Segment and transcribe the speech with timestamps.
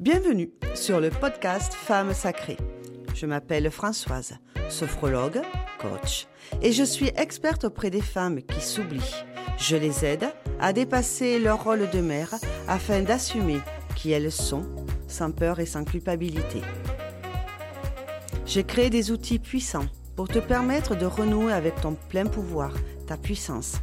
[0.00, 2.56] Bienvenue sur le podcast Femmes sacrées.
[3.14, 4.38] Je m'appelle Françoise,
[4.70, 5.42] sophrologue,
[5.78, 6.26] coach,
[6.62, 9.26] et je suis experte auprès des femmes qui s'oublient.
[9.58, 10.24] Je les aide
[10.58, 12.34] à dépasser leur rôle de mère
[12.66, 13.60] afin d'assumer
[13.94, 14.64] qui elles sont,
[15.06, 16.62] sans peur et sans culpabilité.
[18.46, 19.86] J'ai créé des outils puissants
[20.16, 22.72] pour te permettre de renouer avec ton plein pouvoir,
[23.06, 23.74] ta puissance,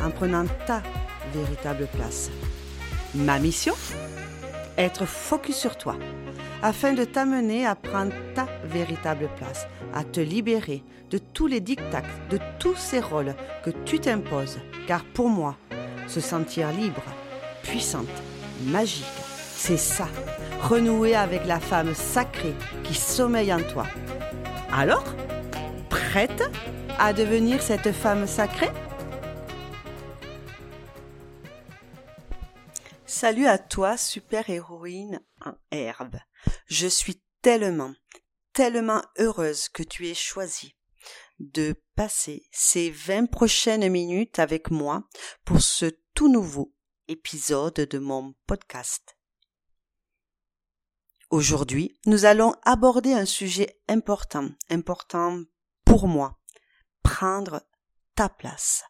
[0.00, 0.84] en prenant ta
[1.32, 2.30] véritable place.
[3.16, 3.74] Ma mission?
[4.76, 5.96] Être focus sur toi,
[6.62, 12.02] afin de t'amener à prendre ta véritable place, à te libérer de tous les dictats,
[12.30, 14.58] de tous ces rôles que tu t'imposes.
[14.88, 15.56] Car pour moi,
[16.08, 17.02] se sentir libre,
[17.62, 18.08] puissante,
[18.66, 19.04] magique,
[19.54, 20.08] c'est ça,
[20.60, 23.86] renouer avec la femme sacrée qui sommeille en toi.
[24.72, 25.04] Alors,
[25.88, 26.42] prête
[26.98, 28.70] à devenir cette femme sacrée?
[33.16, 36.18] Salut à toi, super héroïne en herbe.
[36.66, 37.94] Je suis tellement,
[38.52, 40.74] tellement heureuse que tu aies choisi
[41.38, 45.04] de passer ces 20 prochaines minutes avec moi
[45.44, 46.74] pour ce tout nouveau
[47.06, 49.16] épisode de mon podcast.
[51.30, 55.40] Aujourd'hui, nous allons aborder un sujet important, important
[55.84, 56.40] pour moi.
[57.04, 57.62] Prendre
[58.16, 58.82] ta place.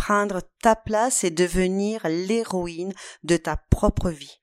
[0.00, 4.40] Prendre ta place et devenir l'héroïne de ta propre vie.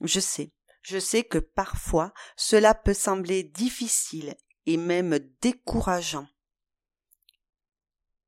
[0.00, 4.34] Je sais, je sais que parfois cela peut sembler difficile
[4.66, 6.26] et même décourageant.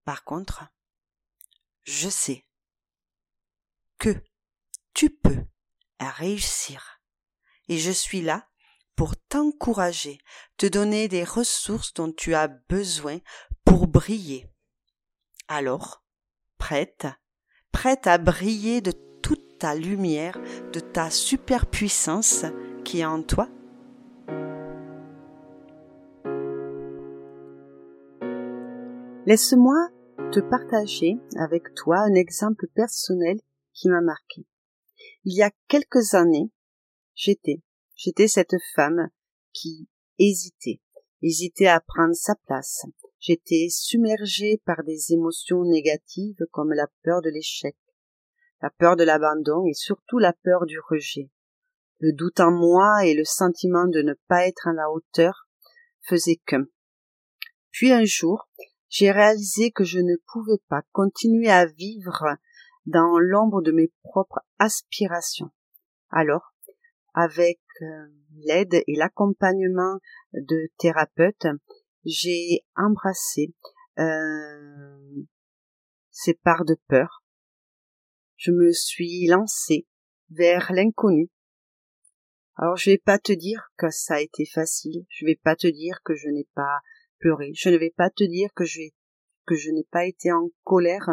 [0.04, 0.64] Par contre,
[1.82, 2.46] je sais
[3.98, 4.22] que
[4.94, 5.46] tu peux
[5.98, 7.00] réussir
[7.66, 8.48] et je suis là
[8.94, 10.20] pour t'encourager,
[10.58, 13.18] te donner des ressources dont tu as besoin
[13.64, 14.48] pour briller.
[15.48, 16.04] Alors,
[16.58, 17.06] prête,
[17.72, 20.38] prête à briller de toute ta lumière,
[20.72, 22.44] de ta superpuissance
[22.84, 23.48] qui est en toi?
[29.26, 29.88] Laisse-moi
[30.32, 33.38] te partager avec toi un exemple personnel
[33.72, 34.46] qui m'a marqué.
[35.24, 36.50] Il y a quelques années,
[37.16, 37.62] J'étais,
[37.94, 39.08] j'étais cette femme
[39.54, 39.88] qui
[40.18, 40.82] hésitait,
[41.22, 42.84] hésitait à prendre sa place.
[43.18, 47.76] J'étais submergée par des émotions négatives comme la peur de l'échec,
[48.62, 51.30] la peur de l'abandon et surtout la peur du rejet.
[51.98, 55.48] Le doute en moi et le sentiment de ne pas être à la hauteur
[56.02, 56.66] faisaient qu'un.
[57.70, 58.48] Puis un jour,
[58.88, 62.36] j'ai réalisé que je ne pouvais pas continuer à vivre
[62.84, 65.50] dans l'ombre de mes propres aspirations.
[66.10, 66.54] Alors,
[67.14, 68.06] avec euh,
[68.44, 69.98] l'aide et l'accompagnement
[70.34, 71.46] de thérapeutes,
[72.06, 73.52] j'ai embrassé
[73.98, 75.24] euh,
[76.10, 77.24] ces parts de peur.
[78.36, 79.86] Je me suis lancée
[80.30, 81.30] vers l'inconnu.
[82.56, 85.66] Alors je vais pas te dire que ça a été facile, je vais pas te
[85.66, 86.80] dire que je n'ai pas
[87.18, 88.82] pleuré, je ne vais pas te dire que je
[89.46, 91.10] que je n'ai pas été en colère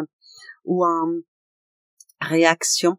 [0.64, 1.20] ou en
[2.20, 2.98] réaction.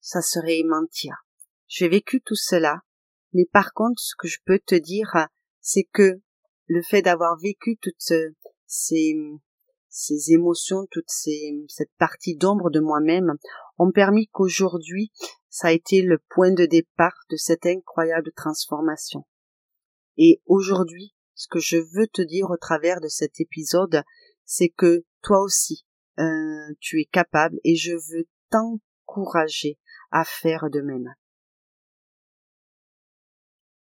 [0.00, 1.24] Ça serait mentir.
[1.68, 2.80] J'ai vécu tout cela,
[3.32, 5.28] mais par contre, ce que je peux te dire,
[5.60, 6.20] c'est que
[6.68, 8.12] le fait d'avoir vécu toutes
[8.66, 9.16] ces,
[9.88, 13.34] ces émotions, toute cette partie d'ombre de moi-même,
[13.78, 15.12] ont permis qu'aujourd'hui,
[15.48, 19.26] ça a été le point de départ de cette incroyable transformation.
[20.16, 24.02] Et aujourd'hui, ce que je veux te dire au travers de cet épisode,
[24.44, 25.84] c'est que toi aussi,
[26.18, 29.78] euh, tu es capable et je veux t'encourager
[30.10, 31.14] à faire de même.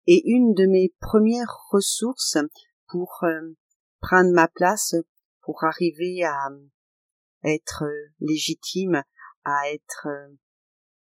[0.06, 2.36] Et une de mes premières ressources
[2.88, 3.54] pour euh,
[4.00, 4.94] prendre ma place,
[5.42, 6.48] pour arriver à
[7.42, 7.84] être
[8.20, 9.02] légitime,
[9.44, 10.34] à être euh,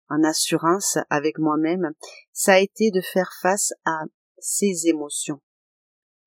[0.09, 1.91] en assurance avec moi-même,
[2.33, 4.05] ça a été de faire face à
[4.39, 5.41] ces émotions.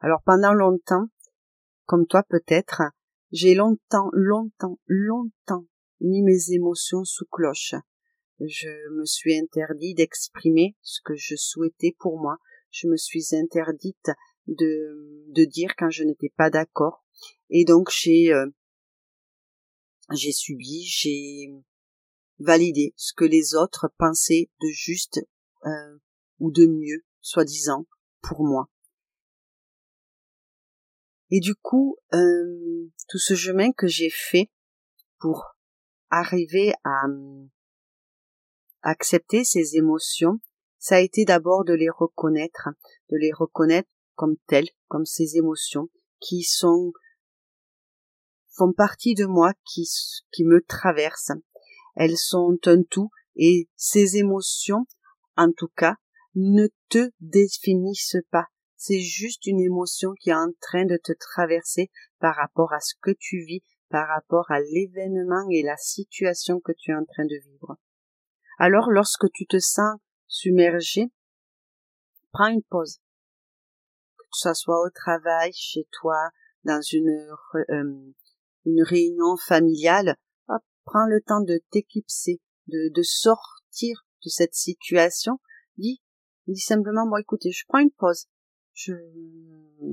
[0.00, 1.06] Alors pendant longtemps,
[1.86, 2.82] comme toi peut-être,
[3.32, 5.66] j'ai longtemps, longtemps, longtemps
[6.00, 7.74] mis mes émotions sous cloche.
[8.40, 12.38] Je me suis interdit d'exprimer ce que je souhaitais pour moi,
[12.72, 14.10] je me suis interdite
[14.48, 17.04] de, dire quand je n'étais pas d'accord.
[17.50, 18.48] Et donc j'ai euh,
[20.10, 21.52] j'ai subi, j'ai
[22.38, 25.20] validé ce que les autres pensaient de juste
[25.64, 25.98] euh,
[26.38, 27.86] ou de mieux, soi-disant,
[28.20, 28.68] pour moi.
[31.30, 34.50] Et du coup, euh, tout ce chemin que j'ai fait
[35.18, 35.56] pour
[36.10, 37.04] arriver à
[38.82, 40.40] accepter ces émotions,
[40.82, 42.68] ça a été d'abord de les reconnaître,
[43.08, 45.88] de les reconnaître comme telles, comme ces émotions
[46.18, 46.92] qui sont
[48.50, 49.88] font partie de moi, qui,
[50.32, 51.38] qui me traversent.
[51.94, 54.84] Elles sont un tout et ces émotions
[55.36, 55.94] en tout cas,
[56.34, 58.46] ne te définissent pas.
[58.76, 62.94] C'est juste une émotion qui est en train de te traverser par rapport à ce
[63.00, 67.24] que tu vis, par rapport à l'événement et la situation que tu es en train
[67.24, 67.76] de vivre.
[68.58, 69.98] Alors, lorsque tu te sens
[70.32, 71.12] submergé,
[72.32, 72.98] prends une pause.
[74.18, 76.30] Que ce soit au travail, chez toi,
[76.64, 77.28] dans une,
[77.70, 78.12] euh,
[78.64, 80.16] une réunion familiale,
[80.84, 85.38] prends le temps de t'éclipser, de, de sortir de cette situation.
[85.76, 86.02] Dis,
[86.46, 88.26] dis simplement, bon, écoutez, je prends une pause.
[88.72, 88.94] Je,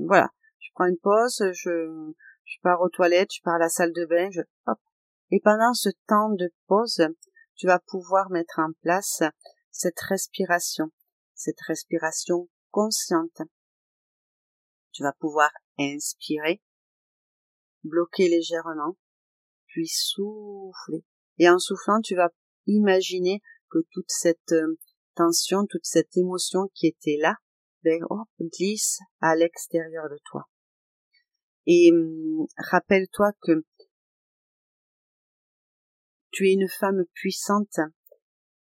[0.06, 2.12] voilà, je prends une pause, je,
[2.44, 4.78] je pars aux toilettes, je pars à la salle de bain, je, hop.
[5.30, 7.06] Et pendant ce temps de pause,
[7.56, 9.22] tu vas pouvoir mettre en place
[9.70, 10.90] cette respiration,
[11.34, 13.42] cette respiration consciente.
[14.92, 16.60] Tu vas pouvoir inspirer,
[17.84, 18.96] bloquer légèrement,
[19.66, 21.04] puis souffler.
[21.38, 22.30] Et en soufflant, tu vas
[22.66, 23.40] imaginer
[23.70, 24.78] que toute cette euh,
[25.14, 27.36] tension, toute cette émotion qui était là,
[27.82, 28.00] ben,
[28.40, 30.44] glisse à l'extérieur de toi.
[31.66, 33.64] Et hum, rappelle-toi que
[36.30, 37.78] tu es une femme puissante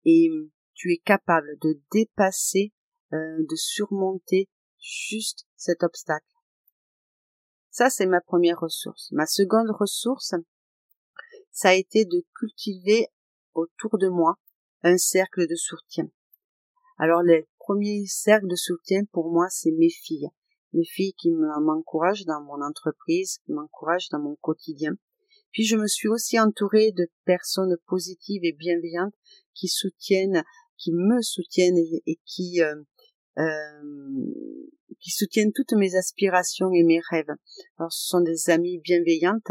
[0.05, 2.73] et hum, tu es capable de dépasser,
[3.13, 4.49] euh, de surmonter
[4.79, 6.27] juste cet obstacle.
[7.71, 9.11] Ça, c'est ma première ressource.
[9.13, 10.35] Ma seconde ressource,
[11.51, 13.09] ça a été de cultiver
[13.55, 14.37] autour de moi
[14.83, 16.09] un cercle de soutien.
[16.99, 20.29] Alors, les premiers cercles de soutien pour moi, c'est mes filles.
[20.73, 24.93] Mes filles qui m'encouragent dans mon entreprise, qui m'encouragent dans mon quotidien.
[25.51, 29.15] Puis je me suis aussi entourée de personnes positives et bienveillantes
[29.55, 30.43] qui soutiennent,
[30.77, 32.83] qui me soutiennent et, qui euh,
[33.39, 34.25] euh,
[35.01, 37.31] qui soutiennent toutes mes aspirations et mes rêves.
[37.79, 39.51] Alors ce sont des amies bienveillantes,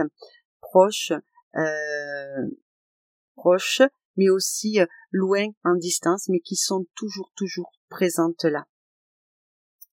[0.62, 1.12] proches,
[1.56, 2.48] euh,
[3.36, 3.82] proches,
[4.16, 4.80] mais aussi
[5.12, 8.66] loin en distance, mais qui sont toujours, toujours présentes là.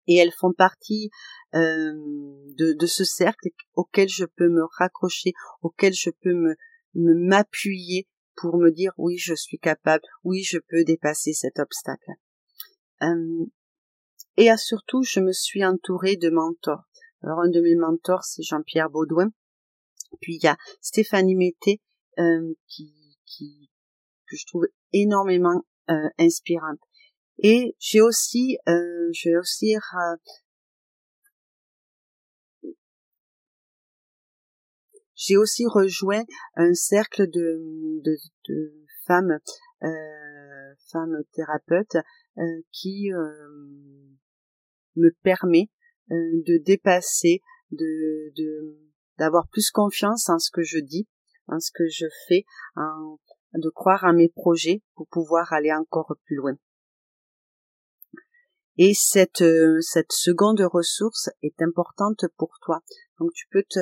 [0.07, 1.11] Et elles font partie
[1.53, 5.33] de, de, ce cercle auquel je peux me raccrocher,
[5.63, 6.57] auquel je peux me
[6.95, 8.07] m'appuyer
[8.41, 12.13] pour me dire oui, je suis capable, oui, je peux dépasser cet obstacle.
[13.03, 13.47] Euh,
[14.37, 16.85] et surtout, je me suis entourée de mentors.
[17.23, 19.31] Alors, un de mes mentors, c'est Jean-Pierre Baudouin,
[20.21, 21.81] puis il y a Stéphanie Mété
[22.19, 23.71] euh, qui, qui
[24.29, 26.79] que je trouve énormément euh, inspirante.
[27.39, 28.59] Et j'ai aussi
[29.13, 29.75] j'ai aussi
[35.19, 36.25] j'ai aussi rejoint
[36.55, 38.17] un cercle de, de,
[38.49, 38.73] de
[39.05, 39.39] femmes
[39.83, 41.97] euh, femmes thérapeutes
[42.39, 42.43] euh,
[42.73, 43.29] qui euh,
[44.97, 45.69] me permet
[46.11, 48.79] de dépasser de, de
[49.19, 51.07] d'avoir plus confiance en ce que je dis,
[51.49, 52.45] en ce que je fais,
[52.77, 53.19] en,
[53.55, 56.57] de croire à mes projets pour pouvoir aller encore plus loin.
[58.77, 62.81] Et cette, euh, cette seconde ressource est importante pour toi.
[63.19, 63.81] Donc tu peux te,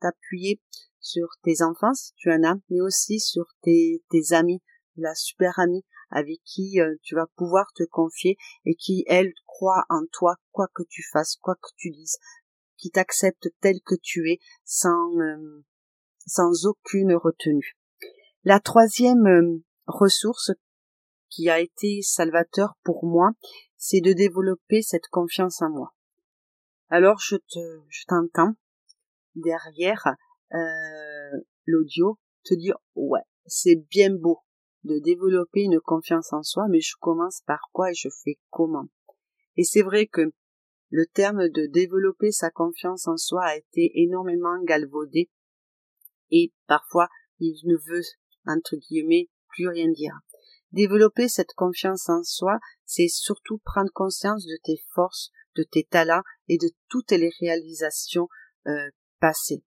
[0.00, 0.60] t'appuyer
[1.00, 4.62] sur tes enfants si tu en as, mais aussi sur tes, tes amis,
[4.96, 9.84] la super amie avec qui euh, tu vas pouvoir te confier et qui, elle, croit
[9.88, 12.18] en toi, quoi que tu fasses, quoi que tu dises,
[12.76, 15.64] qui t'accepte tel que tu es sans, euh,
[16.26, 17.76] sans aucune retenue.
[18.44, 20.52] La troisième euh, ressource
[21.28, 23.30] qui a été salvateur pour moi,
[23.76, 25.94] c'est de développer cette confiance en moi.
[26.90, 28.54] Alors je te, je t'entends
[29.34, 30.06] derrière
[30.54, 34.40] euh, l'audio te dire ouais, c'est bien beau
[34.84, 38.88] de développer une confiance en soi, mais je commence par quoi et je fais comment?
[39.56, 40.32] Et c'est vrai que
[40.90, 45.30] le terme de développer sa confiance en soi a été énormément galvaudé
[46.30, 48.04] et parfois il ne veut,
[48.46, 50.18] entre guillemets, plus rien dire.
[50.72, 56.22] Développer cette confiance en soi, c'est surtout prendre conscience de tes forces, de tes talents
[56.48, 58.28] et de toutes les réalisations
[58.66, 59.62] euh, passées.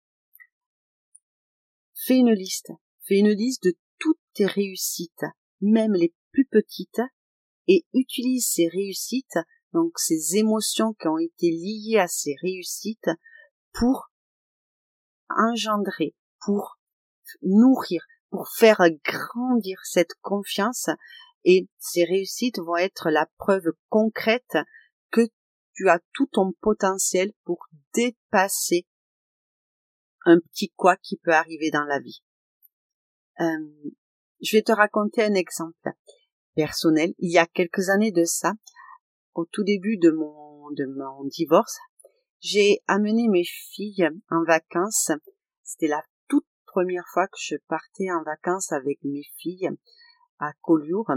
[1.93, 2.71] Fais une liste.
[3.03, 5.25] Fais une liste de toutes tes réussites,
[5.59, 7.01] même les plus petites,
[7.67, 9.37] et utilise ces réussites
[9.73, 13.09] donc ces émotions qui ont été liées à ces réussites
[13.73, 14.11] pour
[15.29, 16.77] engendrer, pour
[17.41, 20.89] nourrir, pour faire grandir cette confiance
[21.43, 24.57] et ces réussites vont être la preuve concrète
[25.73, 28.87] tu as tout ton potentiel pour dépasser
[30.25, 32.23] un petit quoi qui peut arriver dans la vie.
[33.39, 33.91] Euh,
[34.41, 35.91] je vais te raconter un exemple
[36.55, 37.13] personnel.
[37.19, 38.53] Il y a quelques années de ça,
[39.33, 41.79] au tout début de mon, de mon divorce,
[42.39, 45.11] j'ai amené mes filles en vacances.
[45.63, 49.69] C'était la toute première fois que je partais en vacances avec mes filles
[50.39, 51.11] à Collioure.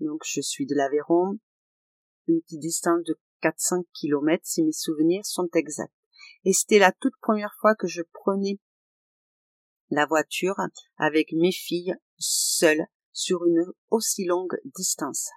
[0.00, 1.38] Donc je suis de l'Aveyron,
[2.28, 5.92] une petite distance de 400 km si mes souvenirs sont exacts.
[6.44, 8.58] Et c'était la toute première fois que je prenais
[9.90, 10.56] la voiture
[10.96, 15.30] avec mes filles seules sur une aussi longue distance.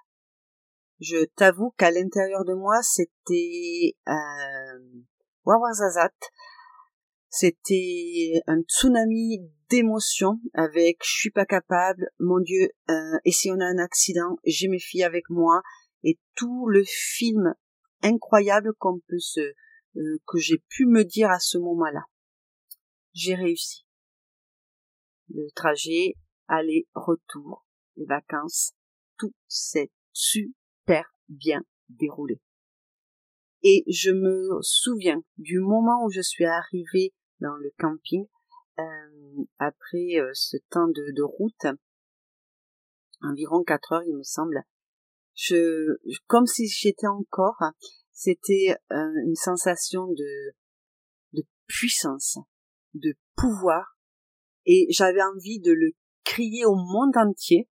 [1.00, 5.02] Je t'avoue qu'à l'intérieur de moi, c'était euh,
[5.44, 6.14] wawazazat,
[7.28, 13.58] c'était un tsunami d'émotions avec je suis pas capable, mon Dieu, euh, et si on
[13.58, 15.62] a un accident, j'ai mes filles avec moi,
[16.04, 17.54] et tout le film
[18.04, 22.04] incroyable qu'on peut se, euh, que j'ai pu me dire à ce moment-là.
[23.12, 23.84] J'ai réussi.
[25.28, 26.14] Le trajet,
[26.48, 27.64] aller-retour,
[27.96, 28.72] les vacances,
[29.18, 32.40] tout s'est super bien déroulé.
[33.62, 38.26] Et je me souviens du moment où je suis arrivée dans le camping,
[38.78, 41.66] euh, après euh, ce temps de, de, route,
[43.22, 44.64] environ quatre heures il me semble,
[45.34, 47.58] je, comme si j'étais encore,
[48.12, 50.54] c'était euh, une sensation de,
[51.32, 52.38] de puissance,
[52.94, 53.98] de pouvoir,
[54.64, 55.90] et j'avais envie de le
[56.24, 57.68] crier au monde entier.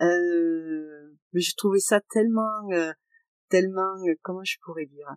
[0.00, 2.92] Euh, mais je trouvais ça tellement, euh,
[3.48, 5.08] tellement, comment je pourrais dire,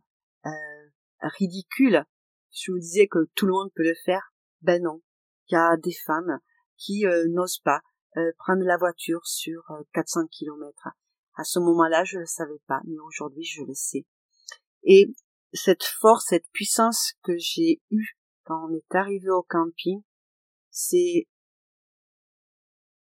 [1.21, 2.03] ridicule.
[2.51, 4.33] Je me disais que tout le monde peut le faire.
[4.61, 5.01] Ben non,
[5.47, 6.39] il y a des femmes
[6.77, 7.81] qui n'osent pas
[8.37, 9.61] prendre la voiture sur
[9.93, 10.89] 400 kilomètres.
[11.37, 14.05] À ce moment-là, je ne le savais pas, mais aujourd'hui, je le sais.
[14.83, 15.13] Et
[15.53, 20.01] cette force, cette puissance que j'ai eue quand on est arrivé au camping,
[20.71, 21.27] c'est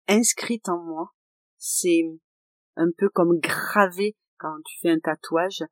[0.08, 1.14] inscrite en moi.
[1.58, 2.02] C'est
[2.76, 5.62] un peu comme gravé quand tu fais un tatouage.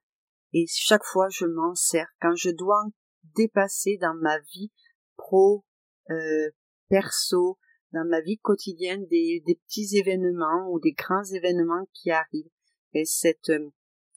[0.52, 2.09] Et chaque fois, je m'en sers.
[2.21, 2.85] Quand je dois
[3.35, 4.71] dépasser dans ma vie
[5.16, 5.64] pro,
[6.11, 6.50] euh,
[6.88, 7.59] perso,
[7.93, 12.51] dans ma vie quotidienne, des, des petits événements ou des grands événements qui arrivent.
[12.95, 13.71] Et cette, euh,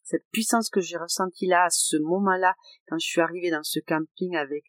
[0.04, 2.56] cette puissance que j'ai ressentie là, à ce moment-là,
[2.88, 4.64] quand je suis arrivée dans ce camping avec,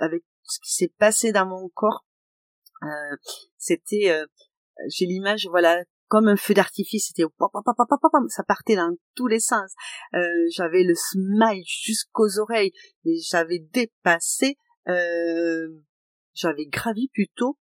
[0.00, 2.04] avec ce qui s'est passé dans mon corps,
[2.82, 3.16] euh,
[3.58, 4.26] c'était, euh,
[4.88, 7.22] j'ai l'image, voilà, comme un feu d'artifice, c'était
[8.28, 9.72] ça partait dans tous les sens.
[10.14, 10.18] Euh,
[10.50, 12.72] j'avais le smile jusqu'aux oreilles,
[13.04, 14.56] et j'avais dépassé,
[14.88, 15.68] euh,
[16.34, 17.58] j'avais gravi plutôt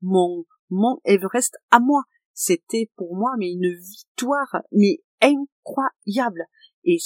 [0.00, 2.02] mon mon Everest à moi.
[2.32, 6.44] C'était pour moi mais une victoire mais incroyable.
[6.84, 6.98] Et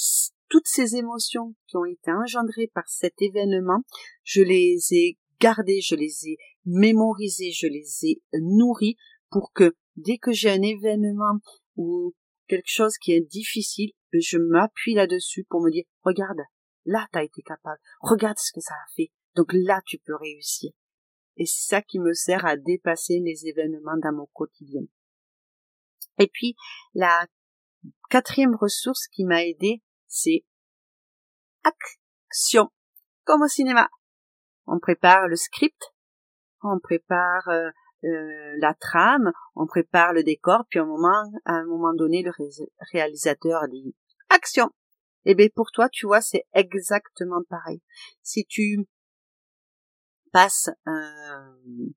[0.49, 3.82] toutes ces émotions qui ont été engendrées par cet événement,
[4.22, 8.96] je les ai gardées, je les ai mémorisées, je les ai nourries
[9.30, 11.38] pour que dès que j'ai un événement
[11.76, 12.14] ou
[12.49, 16.40] quelque chose qui est difficile, je m'appuie là-dessus pour me dire, regarde,
[16.84, 20.72] là t'as été capable, regarde ce que ça a fait, donc là tu peux réussir.
[21.36, 24.82] Et c'est ça qui me sert à dépasser les événements dans mon quotidien.
[26.18, 26.56] Et puis,
[26.94, 27.26] la
[28.10, 30.44] quatrième ressource qui m'a aidé, c'est
[31.64, 32.70] action.
[33.24, 33.88] Comme au cinéma.
[34.66, 35.92] On prépare le script,
[36.62, 37.70] on prépare euh,
[38.04, 42.32] euh, la trame, on prépare le décor, puis à un moment, donné, le
[42.92, 43.94] réalisateur dit
[44.28, 44.70] action.
[45.24, 47.80] Eh bien pour toi, tu vois, c'est exactement pareil.
[48.22, 48.86] Si tu
[50.32, 51.92] passes euh,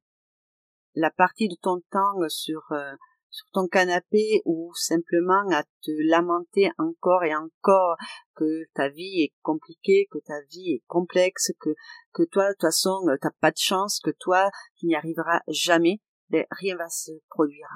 [0.93, 2.93] la partie de ton temps sur euh,
[3.29, 7.97] sur ton canapé ou simplement à te lamenter encore et encore
[8.33, 11.71] que ta vie est compliquée, que ta vie est complexe, que
[12.13, 15.99] que toi de toute façon t'as pas de chance, que toi tu n'y arriveras jamais,
[16.29, 17.67] ben, rien va se produire.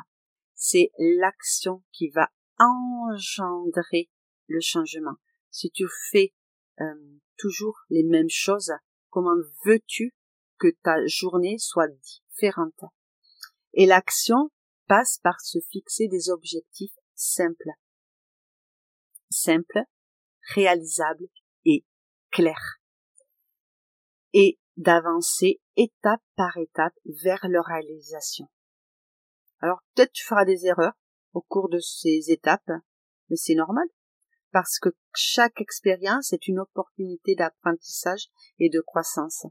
[0.55, 4.09] C'est l'action qui va engendrer
[4.47, 5.15] le changement.
[5.51, 6.33] Si tu fais
[6.81, 8.71] euh, toujours les mêmes choses,
[9.09, 9.35] comment
[9.65, 10.13] veux-tu
[10.59, 12.83] que ta journée soit différente.
[13.73, 14.51] Et l'action
[14.87, 17.69] passe par se fixer des objectifs simples.
[19.29, 19.83] Simples,
[20.53, 21.27] réalisables
[21.65, 21.85] et
[22.31, 22.79] clairs.
[24.33, 28.47] Et d'avancer étape par étape vers leur réalisation.
[29.59, 30.93] Alors peut-être tu feras des erreurs
[31.33, 32.71] au cours de ces étapes,
[33.29, 33.85] mais c'est normal,
[34.51, 39.45] parce que chaque expérience est une opportunité d'apprentissage et de croissance.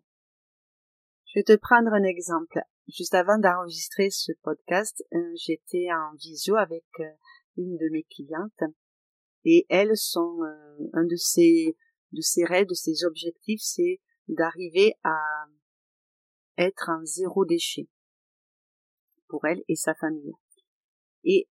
[1.39, 2.59] Je vais te prendre un exemple.
[2.89, 7.05] Juste avant d'enregistrer ce podcast, euh, j'étais en visio avec euh,
[7.57, 8.75] une de mes clientes
[9.45, 11.77] et elles sont euh, un de ses
[12.11, 15.17] de ses rêves, de ses objectifs, c'est d'arriver à
[16.57, 17.89] être en zéro déchet
[19.29, 20.35] pour elle et sa famille.
[21.23, 21.49] Et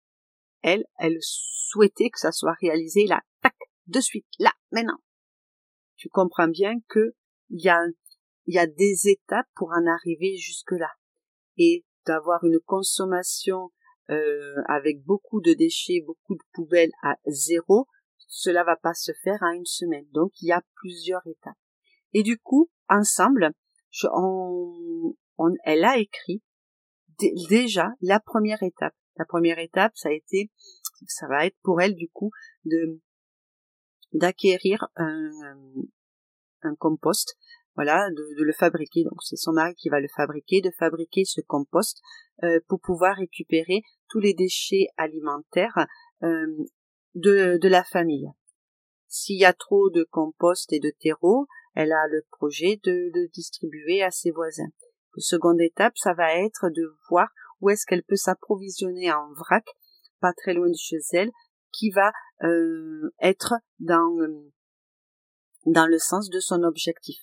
[0.62, 5.02] elle, elle souhaitait que ça soit réalisé là, tac, de suite, là, maintenant.
[5.98, 7.16] Tu comprends bien que
[7.50, 7.84] il y a
[8.46, 10.92] il y a des étapes pour en arriver jusque-là.
[11.58, 13.72] Et d'avoir une consommation
[14.10, 17.88] euh, avec beaucoup de déchets, beaucoup de poubelles à zéro,
[18.28, 20.06] cela va pas se faire en une semaine.
[20.12, 21.58] Donc il y a plusieurs étapes.
[22.14, 23.52] Et du coup, ensemble,
[23.92, 25.16] je, on,
[25.64, 26.42] elle a écrit
[27.50, 28.96] déjà la première étape.
[29.18, 30.52] La première étape, ça a été,
[31.08, 32.32] ça va être pour elle du coup
[32.66, 33.00] de
[34.14, 35.32] d'acquérir un,
[36.62, 37.36] un compost,
[37.76, 39.04] voilà, de, de le fabriquer.
[39.04, 42.00] Donc c'est son mari qui va le fabriquer, de fabriquer ce compost
[42.44, 45.88] euh, pour pouvoir récupérer tous les déchets alimentaires
[46.24, 46.46] euh,
[47.16, 48.30] de, de la famille.
[49.08, 53.28] S'il y a trop de compost et de terreau, elle a le projet de le
[53.30, 54.72] distribuer à ses voisins.
[55.16, 57.30] La seconde étape, ça va être de voir
[57.62, 59.66] où est-ce qu'elle peut s'approvisionner en vrac,
[60.20, 61.32] pas très loin de chez elle,
[61.72, 62.12] qui va
[62.44, 64.16] euh, être dans
[65.66, 67.18] dans le sens de son objectif.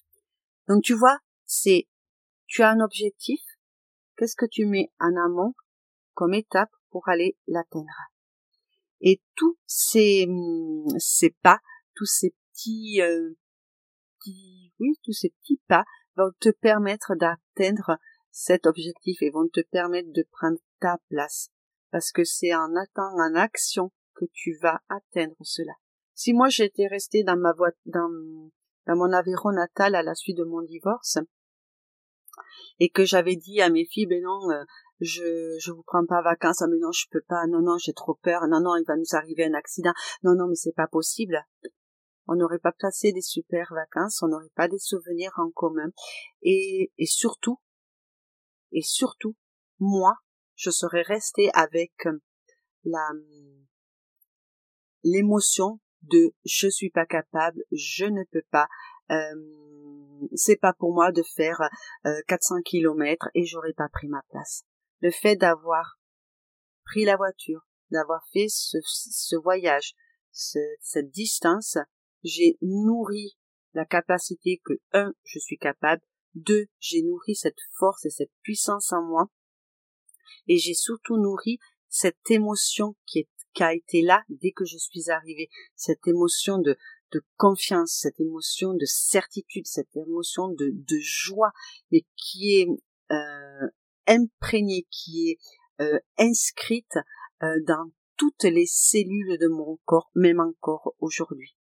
[0.71, 1.89] Donc tu vois, c'est
[2.47, 3.41] tu as un objectif,
[4.17, 5.53] qu'est-ce que tu mets en amont
[6.15, 7.89] comme étape pour aller l'atteindre?
[9.01, 10.29] Et tous ces
[10.99, 11.59] ces pas,
[11.97, 13.35] tous ces petits euh,
[14.79, 15.83] oui, tous ces petits pas
[16.17, 17.99] vont te permettre d'atteindre
[18.31, 21.51] cet objectif et vont te permettre de prendre ta place.
[21.91, 25.73] Parce que c'est en attendant en action que tu vas atteindre cela.
[26.15, 28.53] Si moi j'étais restée dans ma voie, dans,
[28.87, 31.19] dans mon Aveyron natal à la suite de mon divorce,
[32.79, 34.65] et que j'avais dit à mes filles, ben non, euh,
[35.01, 37.93] je, je vous prends pas vacances, ah mais non, je peux pas, non, non, j'ai
[37.93, 40.87] trop peur, non, non, il va nous arriver un accident, non, non, mais c'est pas
[40.87, 41.45] possible.
[42.27, 45.91] On n'aurait pas passé des super vacances, on n'aurait pas des souvenirs en commun.
[46.43, 47.59] Et, et surtout,
[48.73, 49.37] et surtout,
[49.79, 50.15] moi,
[50.55, 51.93] je serais restée avec
[52.85, 53.11] la,
[55.03, 58.69] l'émotion de je suis pas capable, je ne peux pas,
[59.11, 61.61] euh, c'est pas pour moi de faire
[62.07, 64.65] euh, 400 kilomètres et j'aurais pas pris ma place.
[65.01, 65.99] Le fait d'avoir
[66.85, 69.95] pris la voiture, d'avoir fait ce, ce voyage,
[70.33, 71.77] cette distance,
[72.23, 73.37] j'ai nourri
[73.75, 76.03] la capacité que un, je suis capable,
[76.35, 79.29] deux, j'ai nourri cette force et cette puissance en moi,
[80.47, 81.59] et j'ai surtout nourri
[81.89, 85.49] cette émotion qui est qui a été là dès que je suis arrivée.
[85.75, 86.77] Cette émotion de,
[87.37, 91.53] confiance, cette émotion de certitude, cette émotion de, joie,
[91.91, 92.69] et qui est
[93.11, 93.69] euh,
[94.07, 95.39] imprégnée, qui est
[95.83, 96.99] euh, inscrite
[97.43, 101.57] euh, dans toutes les cellules de mon corps, même encore aujourd'hui.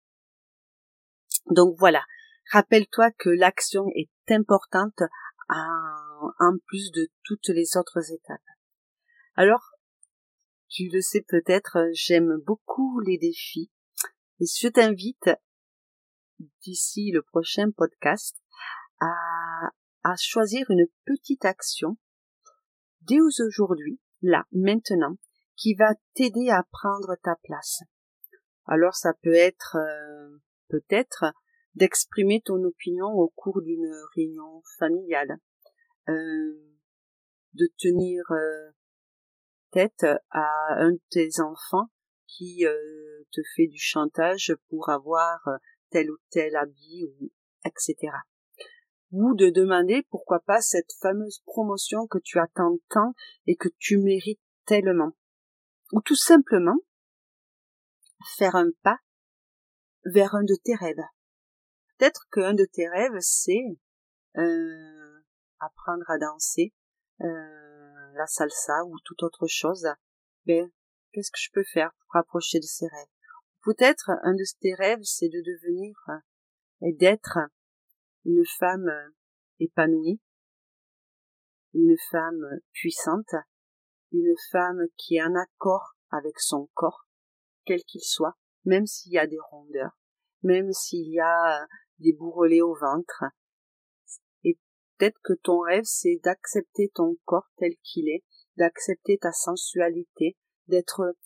[1.51, 2.05] Donc voilà,
[2.53, 5.03] rappelle-toi que l'action est importante
[5.49, 8.41] en, en plus de toutes les autres étapes.
[9.37, 9.70] Alors,
[10.71, 13.71] tu le sais peut-être, j'aime beaucoup les défis.
[14.39, 15.29] Et je t'invite,
[16.63, 18.37] d'ici le prochain podcast,
[19.01, 21.97] à, choisir une petite action
[23.03, 25.17] dès aujourd'hui, là, maintenant,
[25.57, 27.83] qui va t'aider à prendre ta place.
[28.67, 31.25] Alors ça peut être euh, peut-être
[31.75, 35.39] d'exprimer ton opinion au cours d'une réunion familiale,
[36.09, 36.77] euh,
[37.55, 38.71] de tenir euh,
[39.71, 41.91] tête à un de tes enfants
[42.27, 45.57] qui euh, te fait du chantage pour avoir euh,
[45.91, 47.31] tel ou tel habit ou
[47.65, 47.97] etc.
[49.13, 53.15] Ou de demander pourquoi pas cette fameuse promotion que tu attends tant
[53.47, 55.13] et que tu mérites tellement.
[55.93, 56.79] Ou tout simplement
[58.37, 58.99] faire un pas
[60.05, 61.05] vers un de tes rêves.
[61.99, 63.65] Peut-être qu'un de tes rêves, c'est
[64.37, 65.21] euh,
[65.59, 66.73] apprendre à danser,
[68.15, 69.87] la salsa ou toute autre chose,
[70.47, 70.71] ben,
[71.13, 73.09] qu'est-ce que je peux faire pour rapprocher de ces rêves?
[73.63, 75.95] Peut-être un de tes rêves, c'est de devenir
[76.83, 77.39] et d'être
[78.25, 78.91] une femme
[79.59, 80.21] épanouie,
[81.75, 83.35] une femme puissante,
[84.13, 87.07] une femme qui est en accord avec son corps,
[87.65, 89.99] quel qu'il soit, même s'il y a des rondeurs,
[90.43, 91.67] même s'il y a
[91.99, 93.25] des bourrelets au ventre,
[95.01, 98.23] Peut-être que ton rêve, c'est d'accepter ton corps tel qu'il est,
[98.59, 100.37] d'accepter ta sensualité,
[100.69, 101.17] d'être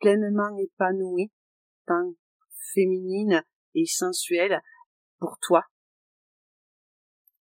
[0.00, 1.32] pleinement épanoui,
[1.86, 2.12] tant
[2.74, 3.42] féminine
[3.74, 4.60] et sensuelle
[5.18, 5.64] pour toi.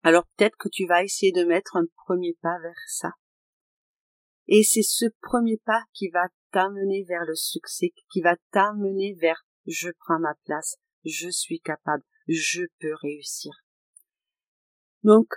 [0.04, 3.10] Alors peut-être que tu vas essayer de mettre un premier pas vers ça.
[4.46, 9.44] Et c'est ce premier pas qui va t'amener vers le succès, qui va t'amener vers
[9.66, 13.52] je prends ma place, je suis capable, je peux réussir.
[15.02, 15.34] Donc,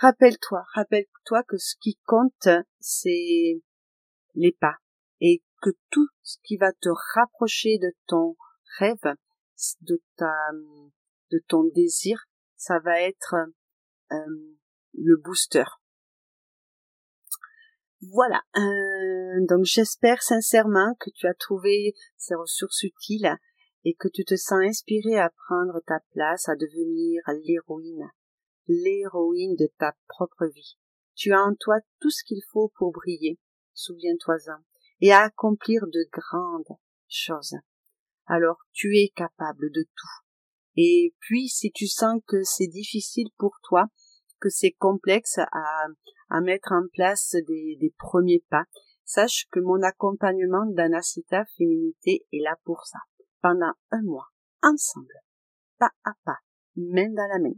[0.00, 2.48] Rappelle-toi, rappelle-toi que ce qui compte,
[2.80, 3.62] c'est
[4.34, 4.76] les pas
[5.20, 8.36] et que tout ce qui va te rapprocher de ton
[8.78, 9.14] rêve,
[9.82, 10.34] de ta,
[11.30, 12.24] de ton désir,
[12.56, 13.36] ça va être
[14.12, 14.56] euh,
[14.94, 15.64] le booster.
[18.12, 18.42] Voilà.
[18.56, 23.34] Euh, donc j'espère sincèrement que tu as trouvé ces ressources utiles
[23.84, 28.10] et que tu te sens inspiré à prendre ta place, à devenir l'héroïne,
[28.66, 30.76] l'héroïne de ta propre vie.
[31.14, 33.38] Tu as en toi tout ce qu'il faut pour briller,
[33.72, 34.62] souviens-toi-en,
[35.00, 37.54] et accomplir de grandes choses.
[38.26, 40.24] Alors tu es capable de tout.
[40.76, 43.86] Et puis si tu sens que c'est difficile pour toi,
[44.40, 45.86] que c'est complexe à,
[46.30, 48.64] à mettre en place des, des premiers pas,
[49.04, 52.98] sache que mon accompagnement d'Anacita Féminité est là pour ça.
[53.40, 54.28] Pendant un mois,
[54.62, 55.14] ensemble,
[55.78, 56.38] pas à pas,
[56.76, 57.54] main dans la main,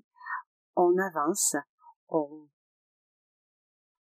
[0.77, 1.57] on avance,
[2.09, 2.49] on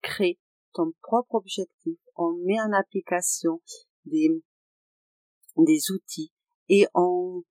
[0.01, 0.39] crée
[0.73, 3.61] ton propre objectif, on met en application
[4.05, 4.29] des,
[5.57, 6.33] des outils
[6.69, 7.43] et on,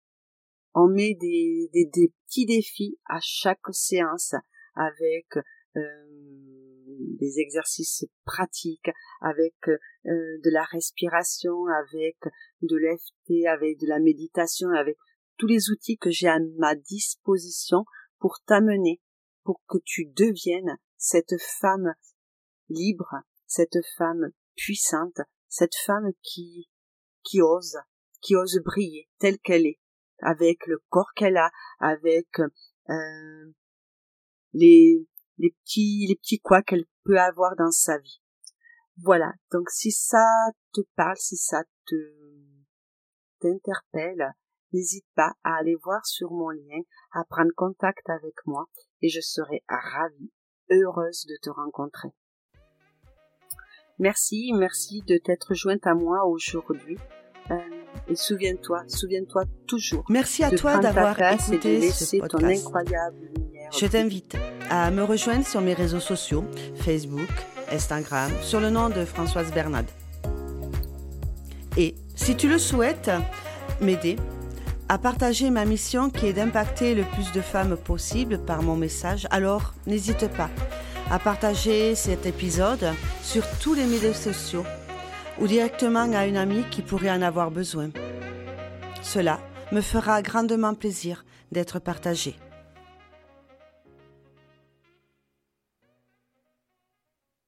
[0.74, 4.34] on met des, des, petits défis à chaque séance
[4.74, 5.36] avec
[5.76, 5.82] euh,
[6.86, 12.16] des exercices pratiques, avec euh, de la respiration, avec
[12.62, 14.96] de l'EFT, avec de la méditation, avec
[15.36, 17.84] tous les outils que j'ai à ma disposition
[18.18, 19.00] pour t'amener,
[19.44, 21.94] pour que tu deviennes cette femme
[22.68, 23.14] libre,
[23.46, 26.70] cette femme puissante, cette femme qui,
[27.22, 27.78] qui ose,
[28.20, 29.80] qui ose briller telle qu'elle est,
[30.20, 31.50] avec le corps qu'elle a,
[31.80, 33.52] avec euh,
[34.52, 35.06] les,
[35.38, 38.22] les petits, les petits quoi qu'elle peut avoir dans sa vie.
[38.98, 39.32] Voilà.
[39.50, 40.24] Donc si ça
[40.72, 41.96] te parle, si ça te
[43.40, 44.32] t'interpelle,
[44.72, 46.82] n'hésite pas à aller voir sur mon lien,
[47.12, 48.66] à prendre contact avec moi
[49.00, 50.30] et je serai ravie,
[50.70, 52.08] heureuse de te rencontrer.
[53.98, 56.96] Merci, merci de t'être jointe à moi aujourd'hui.
[57.50, 57.58] Euh,
[58.08, 60.04] et souviens-toi, souviens-toi toujours.
[60.08, 62.68] Merci à toi d'avoir écouté ce podcast.
[63.78, 64.36] Je t'invite
[64.70, 66.44] à me rejoindre sur mes réseaux sociaux,
[66.76, 67.30] Facebook,
[67.70, 69.90] Instagram, sur le nom de Françoise Bernade.
[71.76, 73.10] Et si tu le souhaites,
[73.80, 74.16] m'aider
[74.92, 79.26] à partager ma mission qui est d'impacter le plus de femmes possible par mon message,
[79.30, 80.50] alors n'hésite pas
[81.10, 84.66] à partager cet épisode sur tous les médias sociaux
[85.40, 87.88] ou directement à une amie qui pourrait en avoir besoin.
[89.00, 89.40] Cela
[89.72, 92.36] me fera grandement plaisir d'être partagé.